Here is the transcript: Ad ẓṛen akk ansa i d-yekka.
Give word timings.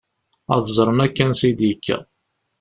Ad 0.55 0.65
ẓṛen 0.77 0.99
akk 1.05 1.17
ansa 1.23 1.45
i 1.49 1.51
d-yekka. 1.59 1.97